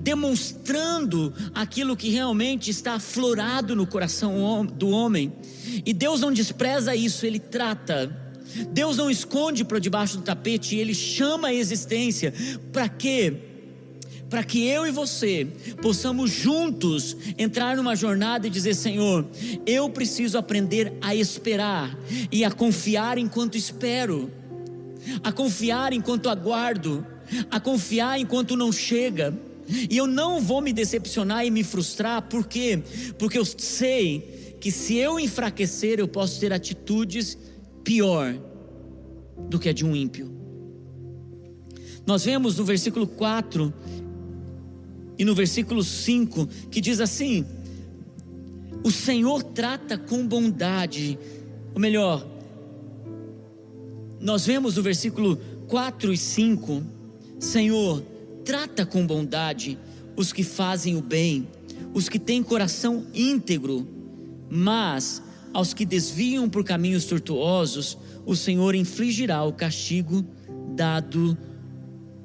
demonstrando 0.08 1.34
aquilo 1.54 1.94
que 1.94 2.08
realmente 2.08 2.70
está 2.70 2.94
aflorado 2.94 3.76
no 3.76 3.86
coração 3.86 4.64
do 4.64 4.88
homem. 4.88 5.30
E 5.84 5.92
Deus 5.92 6.22
não 6.22 6.32
despreza 6.32 6.96
isso, 6.96 7.26
Ele 7.26 7.38
trata. 7.38 8.10
Deus 8.70 8.96
não 8.96 9.10
esconde 9.10 9.66
para 9.66 9.78
debaixo 9.78 10.16
do 10.16 10.22
tapete, 10.22 10.76
Ele 10.76 10.94
chama 10.94 11.48
a 11.48 11.54
existência. 11.54 12.32
Para 12.72 12.88
quê? 12.88 13.34
Para 14.30 14.42
que 14.42 14.66
eu 14.66 14.86
e 14.86 14.90
você 14.90 15.46
possamos 15.82 16.30
juntos 16.30 17.14
entrar 17.36 17.76
numa 17.76 17.94
jornada 17.94 18.46
e 18.46 18.50
dizer: 18.50 18.72
Senhor, 18.72 19.28
eu 19.66 19.90
preciso 19.90 20.38
aprender 20.38 20.94
a 21.02 21.14
esperar 21.14 21.94
e 22.32 22.46
a 22.46 22.50
confiar 22.50 23.18
enquanto 23.18 23.58
espero, 23.58 24.32
a 25.22 25.30
confiar 25.30 25.92
enquanto 25.92 26.30
aguardo, 26.30 27.06
a 27.50 27.60
confiar 27.60 28.18
enquanto 28.18 28.56
não 28.56 28.72
chega 28.72 29.47
e 29.90 29.96
eu 29.96 30.06
não 30.06 30.40
vou 30.40 30.60
me 30.60 30.72
decepcionar 30.72 31.44
e 31.44 31.50
me 31.50 31.62
frustrar, 31.62 32.22
por 32.22 32.46
quê? 32.46 32.82
Porque 33.18 33.38
eu 33.38 33.44
sei 33.44 34.56
que 34.60 34.70
se 34.72 34.96
eu 34.96 35.20
enfraquecer, 35.20 35.98
eu 35.98 36.08
posso 36.08 36.40
ter 36.40 36.52
atitudes 36.52 37.36
pior 37.84 38.34
do 39.48 39.58
que 39.58 39.68
a 39.68 39.72
de 39.72 39.84
um 39.84 39.94
ímpio. 39.94 40.30
Nós 42.06 42.24
vemos 42.24 42.56
no 42.56 42.64
versículo 42.64 43.06
4 43.06 43.72
e 45.18 45.24
no 45.24 45.34
versículo 45.34 45.84
5 45.84 46.46
que 46.70 46.80
diz 46.80 47.00
assim: 47.00 47.44
O 48.82 48.90
Senhor 48.90 49.42
trata 49.42 49.98
com 49.98 50.26
bondade, 50.26 51.18
ou 51.74 51.80
melhor, 51.80 52.26
nós 54.20 54.46
vemos 54.46 54.76
no 54.76 54.82
versículo 54.82 55.36
4 55.68 56.12
e 56.12 56.16
5, 56.16 56.82
Senhor, 57.38 58.02
trata 58.48 58.86
com 58.86 59.06
bondade 59.06 59.78
os 60.16 60.32
que 60.32 60.42
fazem 60.42 60.96
o 60.96 61.02
bem, 61.02 61.46
os 61.92 62.08
que 62.08 62.18
têm 62.18 62.42
coração 62.42 63.04
íntegro, 63.12 63.86
mas 64.48 65.22
aos 65.52 65.74
que 65.74 65.84
desviam 65.84 66.48
por 66.48 66.64
caminhos 66.64 67.04
tortuosos, 67.04 67.98
o 68.24 68.34
Senhor 68.34 68.74
infligirá 68.74 69.44
o 69.44 69.52
castigo 69.52 70.24
dado 70.74 71.36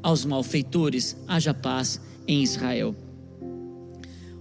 aos 0.02 0.24
malfeitores. 0.24 1.18
Haja 1.28 1.54
paz 1.54 2.00
em 2.26 2.42
Israel. 2.42 2.96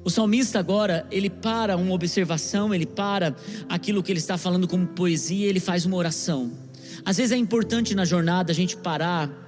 O 0.05 0.11
salmista 0.11 0.61
agora, 0.61 1.05
ele 1.11 1.29
para 1.29 1.77
uma 1.77 1.95
observação, 1.95 2.73
ele 2.73 2.87
para 2.87 3.35
aquilo 3.69 4.05
que 4.05 4.13
ele 4.13 4.21
está 4.21 4.39
falando 4.39 4.69
como 4.69 4.87
poesia, 4.87 5.49
ele 5.49 5.59
faz 5.59 5.85
uma 5.85 5.97
oração. 5.97 6.53
Às 7.05 7.17
vezes 7.17 7.33
é 7.33 7.37
importante 7.37 7.93
na 7.93 8.05
jornada 8.05 8.53
a 8.53 8.55
gente 8.55 8.77
parar 8.77 9.43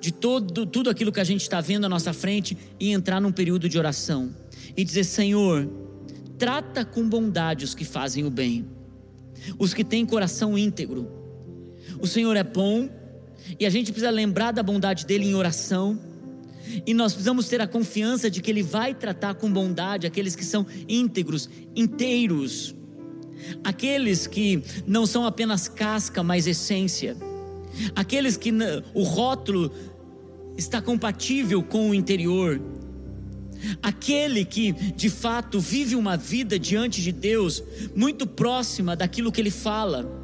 de 0.00 0.12
todo, 0.12 0.64
tudo 0.66 0.90
aquilo 0.90 1.12
que 1.12 1.20
a 1.20 1.24
gente 1.24 1.42
está 1.42 1.60
vendo 1.60 1.84
à 1.84 1.88
nossa 1.88 2.12
frente 2.12 2.56
e 2.78 2.90
entrar 2.92 3.20
num 3.20 3.32
período 3.32 3.68
de 3.68 3.78
oração 3.78 4.34
e 4.76 4.84
dizer: 4.84 5.04
Senhor, 5.04 5.68
trata 6.38 6.84
com 6.84 7.08
bondade 7.08 7.64
os 7.64 7.74
que 7.74 7.84
fazem 7.84 8.24
o 8.24 8.30
bem, 8.30 8.66
os 9.58 9.74
que 9.74 9.84
têm 9.84 10.06
coração 10.06 10.56
íntegro. 10.56 11.10
O 12.00 12.06
Senhor 12.06 12.36
é 12.36 12.44
bom 12.44 12.88
e 13.58 13.66
a 13.66 13.70
gente 13.70 13.90
precisa 13.90 14.10
lembrar 14.10 14.52
da 14.52 14.62
bondade 14.62 15.04
dele 15.04 15.26
em 15.26 15.34
oração. 15.34 15.98
E 16.86 16.92
nós 16.92 17.12
precisamos 17.14 17.48
ter 17.48 17.62
a 17.62 17.66
confiança 17.66 18.30
de 18.30 18.42
que 18.42 18.50
Ele 18.50 18.62
vai 18.62 18.94
tratar 18.94 19.34
com 19.34 19.50
bondade 19.50 20.06
aqueles 20.06 20.36
que 20.36 20.44
são 20.44 20.66
íntegros, 20.86 21.48
inteiros, 21.74 22.74
aqueles 23.64 24.26
que 24.26 24.62
não 24.86 25.06
são 25.06 25.24
apenas 25.24 25.66
casca, 25.66 26.22
mas 26.22 26.46
essência 26.46 27.16
aqueles 27.94 28.36
que 28.36 28.52
o 28.94 29.02
rótulo 29.02 29.70
está 30.56 30.82
compatível 30.82 31.62
com 31.62 31.90
o 31.90 31.94
interior, 31.94 32.60
aquele 33.82 34.44
que 34.44 34.72
de 34.72 35.08
fato 35.08 35.60
vive 35.60 35.94
uma 35.96 36.16
vida 36.16 36.58
diante 36.58 37.02
de 37.02 37.12
Deus 37.12 37.62
muito 37.94 38.26
próxima 38.26 38.96
daquilo 38.96 39.32
que 39.32 39.40
ele 39.40 39.50
fala. 39.50 40.18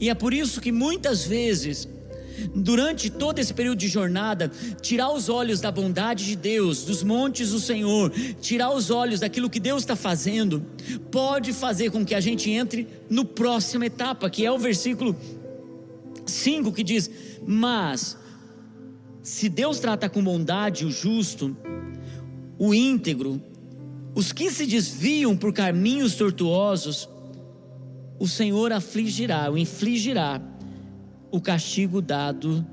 E 0.00 0.08
é 0.08 0.14
por 0.14 0.32
isso 0.32 0.60
que 0.60 0.72
muitas 0.72 1.24
vezes, 1.26 1.88
durante 2.54 3.10
todo 3.10 3.38
esse 3.38 3.52
período 3.52 3.78
de 3.78 3.88
jornada, 3.88 4.50
tirar 4.80 5.10
os 5.10 5.28
olhos 5.28 5.60
da 5.60 5.70
bondade 5.70 6.24
de 6.24 6.36
Deus, 6.36 6.84
dos 6.84 7.02
montes 7.02 7.50
do 7.50 7.60
Senhor, 7.60 8.10
tirar 8.40 8.70
os 8.70 8.90
olhos 8.90 9.20
daquilo 9.20 9.50
que 9.50 9.60
Deus 9.60 9.82
está 9.82 9.94
fazendo, 9.94 10.64
pode 11.10 11.52
fazer 11.52 11.90
com 11.90 12.04
que 12.04 12.14
a 12.14 12.20
gente 12.20 12.50
entre 12.50 12.88
no 13.10 13.24
próxima 13.24 13.86
etapa, 13.86 14.30
que 14.30 14.46
é 14.46 14.50
o 14.50 14.58
versículo 14.58 15.14
5 16.26 16.72
que 16.72 16.82
diz: 16.82 17.10
Mas 17.46 18.16
se 19.22 19.48
Deus 19.48 19.78
trata 19.78 20.08
com 20.08 20.22
bondade 20.22 20.84
o 20.84 20.90
justo, 20.90 21.56
o 22.58 22.74
íntegro, 22.74 23.40
os 24.14 24.32
que 24.32 24.50
se 24.50 24.66
desviam 24.66 25.36
por 25.36 25.52
caminhos 25.52 26.14
tortuosos, 26.14 27.08
o 28.18 28.26
Senhor 28.26 28.72
afligirá, 28.72 29.50
o 29.50 29.58
infligirá 29.58 30.40
o 31.30 31.40
castigo 31.40 32.00
dado 32.00 32.66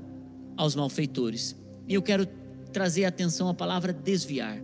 aos 0.56 0.74
malfeitores. 0.74 1.56
E 1.86 1.94
eu 1.94 2.02
quero 2.02 2.26
trazer 2.72 3.04
atenção 3.04 3.48
à 3.48 3.54
palavra 3.54 3.92
desviar. 3.92 4.62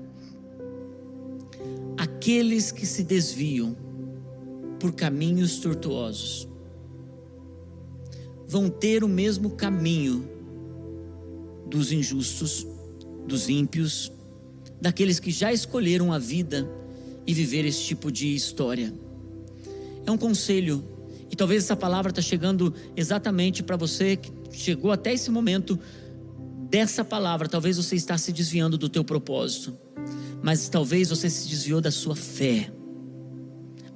Aqueles 1.98 2.72
que 2.72 2.86
se 2.86 3.04
desviam 3.04 3.76
por 4.78 4.92
caminhos 4.92 5.58
tortuosos 5.58 6.49
vão 8.50 8.68
ter 8.68 9.04
o 9.04 9.08
mesmo 9.08 9.50
caminho 9.50 10.28
dos 11.68 11.92
injustos, 11.92 12.66
dos 13.24 13.48
ímpios, 13.48 14.10
daqueles 14.80 15.20
que 15.20 15.30
já 15.30 15.52
escolheram 15.52 16.12
a 16.12 16.18
vida 16.18 16.68
e 17.24 17.32
viver 17.32 17.64
esse 17.64 17.84
tipo 17.84 18.10
de 18.10 18.34
história. 18.34 18.92
É 20.04 20.10
um 20.10 20.18
conselho, 20.18 20.82
e 21.30 21.36
talvez 21.36 21.62
essa 21.62 21.76
palavra 21.76 22.10
está 22.10 22.20
chegando 22.20 22.74
exatamente 22.96 23.62
para 23.62 23.76
você 23.76 24.16
que 24.16 24.32
chegou 24.50 24.90
até 24.90 25.12
esse 25.14 25.30
momento 25.30 25.78
dessa 26.68 27.04
palavra. 27.04 27.48
Talvez 27.48 27.76
você 27.76 27.94
está 27.94 28.18
se 28.18 28.32
desviando 28.32 28.76
do 28.76 28.88
teu 28.88 29.04
propósito, 29.04 29.78
mas 30.42 30.68
talvez 30.68 31.08
você 31.08 31.30
se 31.30 31.46
desviou 31.46 31.80
da 31.80 31.92
sua 31.92 32.16
fé, 32.16 32.68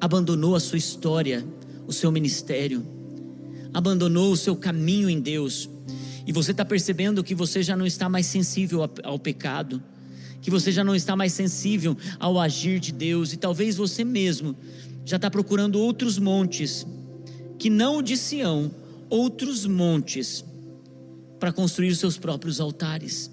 abandonou 0.01 0.55
a 0.55 0.61
sua 0.61 0.79
história, 0.79 1.45
o 1.89 1.93
seu 1.93 2.13
ministério, 2.13 2.87
abandonou 3.75 4.33
o 4.33 4.37
seu 4.37 4.55
caminho 4.55 5.11
em 5.11 5.21
Deus. 5.21 5.69
E 6.25 6.33
você 6.33 6.53
está 6.53 6.65
percebendo 6.65 7.25
que 7.25 7.35
você 7.35 7.63
já 7.63 7.77
não 7.77 7.85
está 7.85 8.09
mais 8.09 8.25
sensível 8.27 8.89
ao 9.03 9.19
pecado, 9.19 9.83
que 10.41 10.51
você 10.51 10.71
já 10.71 10.85
não 10.85 10.95
está 10.95 11.17
mais 11.17 11.33
sensível 11.33 11.97
ao 12.19 12.39
agir 12.39 12.79
de 12.79 12.93
Deus, 12.93 13.33
e 13.33 13.37
talvez 13.37 13.77
você 13.77 14.05
mesmo 14.05 14.57
já 15.05 15.17
está 15.17 15.31
procurando 15.31 15.79
outros 15.81 16.19
montes, 16.19 16.87
que 17.59 17.69
não 17.69 17.99
o 17.99 18.03
de 18.03 18.17
Sião, 18.17 18.71
outros 19.11 19.67
montes, 19.67 20.45
para 21.39 21.53
construir 21.53 21.91
os 21.91 21.99
seus 21.99 22.17
próprios 22.17 22.61
altares. 22.61 23.31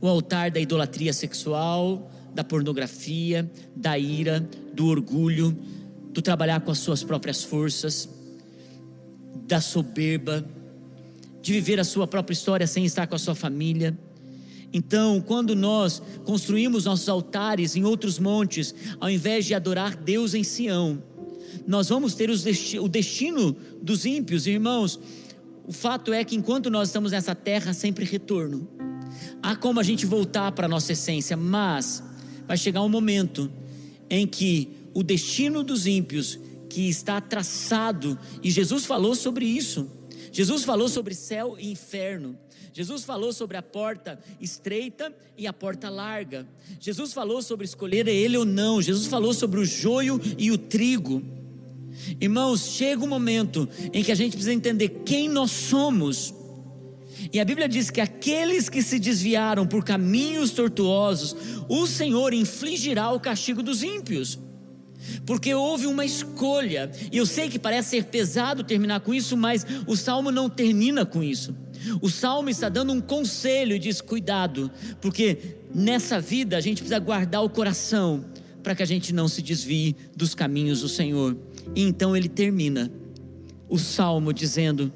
O 0.00 0.08
altar 0.08 0.50
da 0.50 0.58
idolatria 0.58 1.12
sexual, 1.12 2.10
da 2.34 2.42
pornografia, 2.42 3.50
da 3.76 3.98
ira, 3.98 4.48
do 4.74 4.86
orgulho, 4.86 5.56
do 6.12 6.20
trabalhar 6.20 6.60
com 6.60 6.70
as 6.70 6.78
suas 6.78 7.04
próprias 7.04 7.42
forças, 7.42 8.08
da 9.46 9.60
soberba, 9.60 10.44
de 11.42 11.52
viver 11.52 11.78
a 11.78 11.84
sua 11.84 12.06
própria 12.06 12.32
história 12.32 12.66
sem 12.66 12.84
estar 12.84 13.06
com 13.06 13.14
a 13.14 13.18
sua 13.18 13.34
família. 13.34 13.96
Então, 14.72 15.20
quando 15.20 15.54
nós 15.54 16.02
construímos 16.24 16.84
nossos 16.84 17.08
altares 17.08 17.76
em 17.76 17.84
outros 17.84 18.18
montes, 18.18 18.74
ao 19.00 19.08
invés 19.08 19.44
de 19.44 19.54
adorar 19.54 19.96
Deus 19.96 20.34
em 20.34 20.42
Sião, 20.42 21.02
nós 21.66 21.88
vamos 21.88 22.14
ter 22.14 22.28
o 22.30 22.88
destino 22.88 23.56
dos 23.80 24.04
ímpios, 24.04 24.46
irmãos. 24.46 24.98
O 25.66 25.72
fato 25.72 26.12
é 26.12 26.24
que 26.24 26.36
enquanto 26.36 26.68
nós 26.68 26.88
estamos 26.88 27.12
nessa 27.12 27.34
terra, 27.34 27.72
sempre 27.72 28.04
retorno. 28.04 28.68
Há 29.42 29.56
como 29.56 29.80
a 29.80 29.82
gente 29.82 30.04
voltar 30.04 30.52
para 30.52 30.66
a 30.66 30.68
nossa 30.68 30.92
essência, 30.92 31.36
mas 31.36 32.02
vai 32.46 32.56
chegar 32.56 32.82
um 32.82 32.88
momento 32.88 33.50
em 34.10 34.26
que 34.26 34.68
o 34.92 35.02
destino 35.02 35.62
dos 35.62 35.86
ímpios, 35.86 36.38
que 36.68 36.88
está 36.88 37.20
traçado, 37.20 38.18
e 38.42 38.50
Jesus 38.50 38.84
falou 38.84 39.14
sobre 39.14 39.44
isso, 39.44 39.90
Jesus 40.32 40.64
falou 40.64 40.88
sobre 40.88 41.14
céu 41.14 41.56
e 41.58 41.70
inferno. 41.70 42.38
Jesus 42.72 43.04
falou 43.04 43.32
sobre 43.32 43.56
a 43.56 43.62
porta 43.62 44.18
estreita 44.38 45.10
e 45.34 45.46
a 45.46 45.52
porta 45.52 45.88
larga. 45.88 46.46
Jesus 46.78 47.14
falou 47.14 47.40
sobre 47.40 47.64
escolher 47.64 48.06
ele 48.06 48.36
ou 48.36 48.44
não. 48.44 48.82
Jesus 48.82 49.06
falou 49.06 49.32
sobre 49.32 49.60
o 49.60 49.64
joio 49.64 50.20
e 50.36 50.50
o 50.50 50.58
trigo. 50.58 51.22
Irmãos, 52.20 52.66
chega 52.72 53.02
um 53.02 53.08
momento 53.08 53.66
em 53.94 54.04
que 54.04 54.12
a 54.12 54.14
gente 54.14 54.32
precisa 54.32 54.52
entender 54.52 54.90
quem 55.06 55.26
nós 55.26 55.50
somos. 55.50 56.34
E 57.32 57.40
a 57.40 57.44
Bíblia 57.46 57.66
diz 57.66 57.90
que 57.90 58.02
aqueles 58.02 58.68
que 58.68 58.82
se 58.82 58.98
desviaram 58.98 59.66
por 59.66 59.82
caminhos 59.82 60.50
tortuosos, 60.50 61.34
o 61.70 61.86
Senhor 61.86 62.34
infligirá 62.34 63.10
o 63.10 63.18
castigo 63.18 63.62
dos 63.62 63.82
ímpios 63.82 64.38
porque 65.24 65.54
houve 65.54 65.86
uma 65.86 66.04
escolha, 66.04 66.90
e 67.10 67.16
eu 67.18 67.26
sei 67.26 67.48
que 67.48 67.58
parece 67.58 67.90
ser 67.90 68.04
pesado 68.04 68.64
terminar 68.64 69.00
com 69.00 69.12
isso, 69.12 69.36
mas 69.36 69.66
o 69.86 69.96
salmo 69.96 70.30
não 70.30 70.48
termina 70.48 71.04
com 71.04 71.22
isso. 71.22 71.54
O 72.00 72.08
salmo 72.08 72.48
está 72.48 72.68
dando 72.68 72.92
um 72.92 73.00
conselho 73.00 73.76
e 73.76 73.78
diz: 73.78 74.00
cuidado, 74.00 74.70
porque 75.00 75.38
nessa 75.74 76.20
vida 76.20 76.56
a 76.56 76.60
gente 76.60 76.78
precisa 76.78 76.98
guardar 76.98 77.42
o 77.44 77.50
coração 77.50 78.24
para 78.62 78.74
que 78.74 78.82
a 78.82 78.86
gente 78.86 79.12
não 79.12 79.28
se 79.28 79.42
desvie 79.42 79.94
dos 80.16 80.34
caminhos 80.34 80.80
do 80.80 80.88
Senhor. 80.88 81.36
E 81.74 81.82
então 81.82 82.16
ele 82.16 82.28
termina 82.28 82.90
o 83.68 83.78
salmo 83.78 84.32
dizendo: 84.32 84.92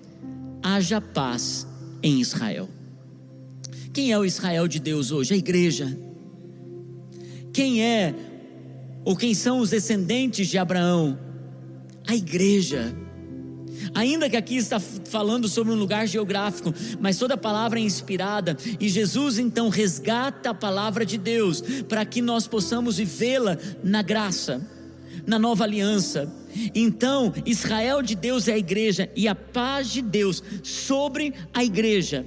haja 0.62 1.00
paz 1.00 1.66
em 2.02 2.20
Israel. 2.20 2.68
Quem 3.92 4.12
é 4.12 4.18
o 4.18 4.24
Israel 4.24 4.68
de 4.68 4.78
Deus 4.78 5.10
hoje? 5.10 5.34
A 5.34 5.36
igreja. 5.36 5.96
Quem 7.52 7.82
é 7.82 8.14
ou 9.04 9.16
quem 9.16 9.34
são 9.34 9.58
os 9.58 9.70
descendentes 9.70 10.48
de 10.48 10.58
Abraão? 10.58 11.18
A 12.06 12.14
igreja. 12.14 12.94
Ainda 13.94 14.28
que 14.28 14.36
aqui 14.36 14.56
está 14.56 14.78
falando 14.78 15.48
sobre 15.48 15.72
um 15.72 15.76
lugar 15.76 16.06
geográfico, 16.06 16.72
mas 17.00 17.18
toda 17.18 17.34
a 17.34 17.38
palavra 17.38 17.78
é 17.78 17.82
inspirada 17.82 18.56
e 18.78 18.88
Jesus 18.88 19.38
então 19.38 19.68
resgata 19.68 20.50
a 20.50 20.54
palavra 20.54 21.04
de 21.04 21.16
Deus 21.16 21.62
para 21.88 22.04
que 22.04 22.20
nós 22.20 22.46
possamos 22.46 22.98
vivê-la 22.98 23.56
na 23.82 24.02
graça, 24.02 24.60
na 25.26 25.38
nova 25.38 25.64
aliança. 25.64 26.32
Então, 26.74 27.32
Israel 27.46 28.02
de 28.02 28.14
Deus 28.14 28.48
é 28.48 28.54
a 28.54 28.58
igreja 28.58 29.08
e 29.16 29.26
a 29.26 29.34
paz 29.34 29.90
de 29.90 30.02
Deus 30.02 30.42
sobre 30.62 31.32
a 31.54 31.64
igreja 31.64 32.26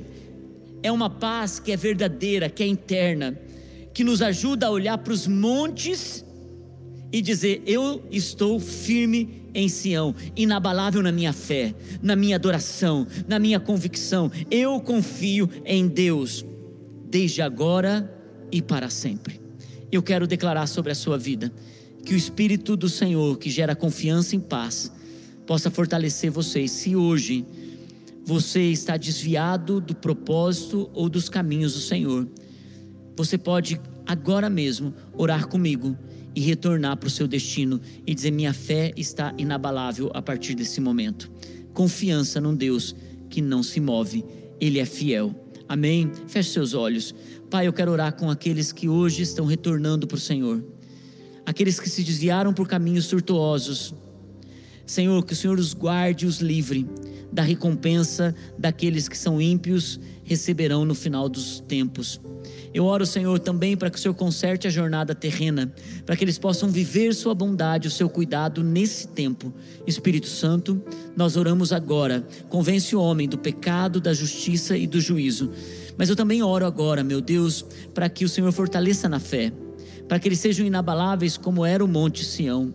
é 0.83 0.91
uma 0.91 1.09
paz 1.09 1.59
que 1.59 1.71
é 1.71 1.77
verdadeira, 1.77 2.49
que 2.49 2.61
é 2.61 2.67
interna, 2.67 3.39
que 3.93 4.03
nos 4.03 4.21
ajuda 4.21 4.67
a 4.67 4.69
olhar 4.69 4.97
para 4.97 5.13
os 5.13 5.25
montes 5.25 6.25
e 7.13 7.21
dizer: 7.21 7.61
Eu 7.67 8.03
estou 8.09 8.59
firme 8.59 9.43
em 9.53 9.69
Sião, 9.69 10.15
inabalável 10.35 11.03
na 11.03 11.11
minha 11.11 11.31
fé, 11.31 11.75
na 12.01 12.15
minha 12.15 12.35
adoração, 12.35 13.05
na 13.27 13.37
minha 13.37 13.59
convicção. 13.59 14.31
Eu 14.49 14.81
confio 14.81 15.47
em 15.63 15.87
Deus, 15.87 16.43
desde 17.07 17.43
agora 17.43 18.11
e 18.51 18.63
para 18.63 18.89
sempre. 18.89 19.39
Eu 19.91 20.01
quero 20.01 20.25
declarar 20.25 20.65
sobre 20.65 20.91
a 20.91 20.95
sua 20.95 21.19
vida 21.19 21.53
que 22.03 22.15
o 22.15 22.17
Espírito 22.17 22.75
do 22.75 22.89
Senhor, 22.89 23.37
que 23.37 23.49
gera 23.49 23.75
confiança 23.75 24.35
e 24.35 24.39
paz, 24.39 24.91
possa 25.45 25.69
fortalecer 25.69 26.31
vocês. 26.31 26.71
Se 26.71 26.95
hoje 26.95 27.45
você 28.25 28.71
está 28.71 28.97
desviado 28.97 29.79
do 29.79 29.93
propósito 29.93 30.89
ou 30.93 31.07
dos 31.07 31.29
caminhos 31.29 31.73
do 31.73 31.79
Senhor, 31.79 32.27
você 33.15 33.37
pode 33.37 33.79
agora 34.05 34.49
mesmo 34.49 34.95
orar 35.15 35.47
comigo 35.47 35.95
e 36.35 36.41
retornar 36.41 36.97
para 36.97 37.07
o 37.07 37.11
seu 37.11 37.27
destino 37.27 37.79
e 38.05 38.13
dizer: 38.13 38.31
Minha 38.31 38.53
fé 38.53 38.91
está 38.95 39.33
inabalável 39.37 40.11
a 40.13 40.21
partir 40.21 40.55
desse 40.55 40.81
momento. 40.81 41.31
Confiança 41.73 42.39
num 42.39 42.55
Deus 42.55 42.95
que 43.29 43.41
não 43.41 43.63
se 43.63 43.79
move, 43.79 44.23
Ele 44.59 44.79
é 44.79 44.85
fiel. 44.85 45.33
Amém? 45.67 46.11
Feche 46.27 46.51
seus 46.51 46.73
olhos. 46.73 47.15
Pai, 47.49 47.67
eu 47.67 47.73
quero 47.73 47.91
orar 47.91 48.15
com 48.15 48.29
aqueles 48.29 48.71
que 48.71 48.89
hoje 48.89 49.23
estão 49.23 49.45
retornando 49.45 50.05
para 50.05 50.17
o 50.17 50.19
Senhor, 50.19 50.63
aqueles 51.45 51.79
que 51.79 51.89
se 51.89 52.03
desviaram 52.03 52.53
por 52.53 52.67
caminhos 52.67 53.07
tortuosos. 53.07 53.93
Senhor, 54.85 55.23
que 55.25 55.33
o 55.33 55.35
Senhor 55.35 55.57
os 55.57 55.73
guarde 55.73 56.25
e 56.25 56.27
os 56.27 56.39
livre 56.39 56.87
da 57.31 57.41
recompensa 57.41 58.35
daqueles 58.57 59.09
que 59.09 59.17
são 59.17 59.41
ímpios, 59.41 59.99
receberão 60.23 60.85
no 60.85 60.95
final 60.95 61.27
dos 61.27 61.59
tempos. 61.61 62.19
Eu 62.73 62.85
oro, 62.85 63.05
Senhor, 63.05 63.39
também 63.39 63.77
para 63.77 63.89
que 63.89 63.97
o 63.97 64.01
Senhor 64.01 64.13
conserte 64.15 64.67
a 64.67 64.69
jornada 64.69 65.13
terrena, 65.13 65.71
para 66.05 66.15
que 66.15 66.23
eles 66.23 66.39
possam 66.39 66.69
viver 66.69 67.13
Sua 67.13 67.35
bondade, 67.35 67.87
o 67.87 67.91
seu 67.91 68.09
cuidado 68.09 68.63
nesse 68.63 69.07
tempo. 69.07 69.53
Espírito 69.85 70.27
Santo, 70.27 70.81
nós 71.15 71.37
oramos 71.37 71.71
agora. 71.71 72.25
Convence 72.49 72.95
o 72.95 73.01
homem 73.01 73.27
do 73.27 73.37
pecado, 73.37 74.01
da 74.01 74.13
justiça 74.13 74.75
e 74.75 74.87
do 74.87 74.99
juízo. 74.99 75.51
Mas 75.97 76.09
eu 76.09 76.15
também 76.15 76.41
oro 76.41 76.65
agora, 76.65 77.03
meu 77.03 77.21
Deus, 77.21 77.65
para 77.93 78.09
que 78.09 78.25
o 78.25 78.29
Senhor 78.29 78.51
fortaleça 78.51 79.07
na 79.07 79.19
fé, 79.19 79.53
para 80.07 80.19
que 80.19 80.27
eles 80.27 80.39
sejam 80.39 80.65
inabaláveis 80.65 81.37
como 81.37 81.65
era 81.65 81.85
o 81.85 81.87
Monte 81.87 82.25
Sião. 82.25 82.73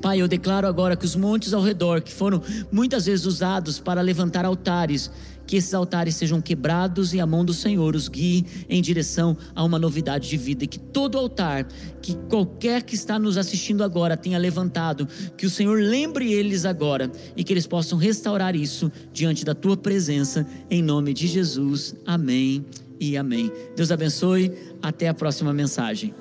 Pai, 0.00 0.20
eu 0.20 0.28
declaro 0.28 0.66
agora 0.66 0.96
que 0.96 1.04
os 1.04 1.14
montes 1.14 1.52
ao 1.52 1.62
redor, 1.62 2.00
que 2.00 2.12
foram 2.12 2.42
muitas 2.72 3.04
vezes 3.04 3.26
usados 3.26 3.78
para 3.78 4.00
levantar 4.00 4.46
altares, 4.46 5.10
que 5.50 5.56
esses 5.56 5.74
altares 5.74 6.14
sejam 6.14 6.40
quebrados 6.40 7.12
e 7.12 7.18
a 7.18 7.26
mão 7.26 7.44
do 7.44 7.52
Senhor 7.52 7.96
os 7.96 8.06
guie 8.06 8.46
em 8.68 8.80
direção 8.80 9.36
a 9.52 9.64
uma 9.64 9.80
novidade 9.80 10.28
de 10.28 10.36
vida 10.36 10.62
e 10.62 10.66
que 10.68 10.78
todo 10.78 11.18
altar, 11.18 11.66
que 12.00 12.14
qualquer 12.28 12.84
que 12.84 12.94
está 12.94 13.18
nos 13.18 13.36
assistindo 13.36 13.82
agora 13.82 14.16
tenha 14.16 14.38
levantado, 14.38 15.08
que 15.36 15.44
o 15.44 15.50
Senhor 15.50 15.82
lembre 15.82 16.32
eles 16.32 16.64
agora 16.64 17.10
e 17.36 17.42
que 17.42 17.52
eles 17.52 17.66
possam 17.66 17.98
restaurar 17.98 18.54
isso 18.54 18.92
diante 19.12 19.44
da 19.44 19.52
tua 19.52 19.76
presença, 19.76 20.46
em 20.70 20.84
nome 20.84 21.12
de 21.12 21.26
Jesus. 21.26 21.96
Amém 22.06 22.64
e 23.00 23.16
amém. 23.16 23.50
Deus 23.74 23.90
abençoe. 23.90 24.52
Até 24.80 25.08
a 25.08 25.14
próxima 25.14 25.52
mensagem. 25.52 26.14